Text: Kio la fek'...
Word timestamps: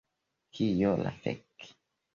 Kio 0.57 0.95
la 1.03 1.15
fek'... 1.21 1.71